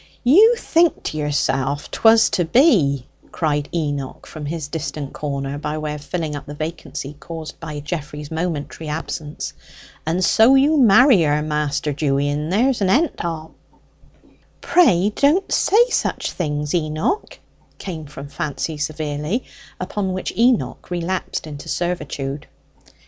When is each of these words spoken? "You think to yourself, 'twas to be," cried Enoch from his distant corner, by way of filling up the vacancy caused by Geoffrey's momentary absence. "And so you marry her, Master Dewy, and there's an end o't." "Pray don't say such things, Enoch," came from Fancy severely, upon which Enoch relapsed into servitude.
"You 0.23 0.55
think 0.57 1.03
to 1.03 1.17
yourself, 1.19 1.91
'twas 1.91 2.31
to 2.31 2.43
be," 2.43 3.05
cried 3.31 3.69
Enoch 3.71 4.25
from 4.25 4.47
his 4.47 4.67
distant 4.67 5.13
corner, 5.13 5.59
by 5.59 5.77
way 5.77 5.93
of 5.93 6.03
filling 6.03 6.35
up 6.35 6.47
the 6.47 6.55
vacancy 6.55 7.13
caused 7.19 7.59
by 7.59 7.81
Geoffrey's 7.81 8.31
momentary 8.31 8.87
absence. 8.87 9.53
"And 10.03 10.25
so 10.25 10.55
you 10.55 10.79
marry 10.79 11.21
her, 11.21 11.43
Master 11.43 11.93
Dewy, 11.93 12.29
and 12.29 12.51
there's 12.51 12.81
an 12.81 12.89
end 12.89 13.11
o't." 13.23 13.51
"Pray 14.59 15.13
don't 15.15 15.51
say 15.51 15.87
such 15.89 16.31
things, 16.31 16.73
Enoch," 16.73 17.37
came 17.77 18.07
from 18.07 18.27
Fancy 18.27 18.79
severely, 18.79 19.43
upon 19.79 20.13
which 20.13 20.33
Enoch 20.35 20.89
relapsed 20.89 21.45
into 21.45 21.69
servitude. 21.69 22.47